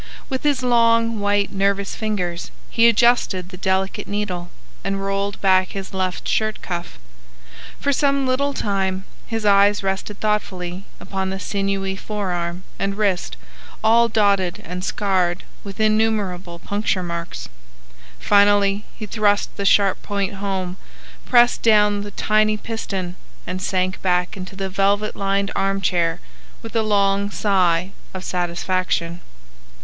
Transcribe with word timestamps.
With 0.29 0.41
his 0.41 0.63
long, 0.63 1.19
white, 1.19 1.51
nervous 1.51 1.93
fingers 1.93 2.49
he 2.71 2.87
adjusted 2.89 3.49
the 3.49 3.55
delicate 3.57 4.07
needle, 4.07 4.49
and 4.83 5.05
rolled 5.05 5.39
back 5.41 5.67
his 5.73 5.93
left 5.93 6.27
shirt 6.27 6.59
cuff. 6.63 6.97
For 7.79 7.93
some 7.93 8.25
little 8.25 8.51
time 8.51 9.03
his 9.27 9.45
eyes 9.45 9.83
rested 9.83 10.19
thoughtfully 10.19 10.85
upon 10.99 11.29
the 11.29 11.39
sinewy 11.39 11.95
forearm 11.95 12.63
and 12.79 12.97
wrist 12.97 13.37
all 13.83 14.07
dotted 14.09 14.59
and 14.65 14.83
scarred 14.83 15.43
with 15.63 15.79
innumerable 15.79 16.57
puncture 16.57 17.03
marks. 17.03 17.47
Finally 18.17 18.85
he 18.95 19.05
thrust 19.05 19.55
the 19.55 19.65
sharp 19.65 20.01
point 20.01 20.33
home, 20.33 20.77
pressed 21.27 21.61
down 21.61 22.01
the 22.01 22.09
tiny 22.09 22.57
piston, 22.57 23.17
and 23.45 23.61
sank 23.61 24.01
back 24.01 24.35
into 24.35 24.55
the 24.55 24.67
velvet 24.67 25.15
lined 25.15 25.51
arm 25.55 25.79
chair 25.79 26.19
with 26.63 26.75
a 26.75 26.81
long 26.81 27.29
sigh 27.29 27.91
of 28.15 28.23
satisfaction. 28.23 29.21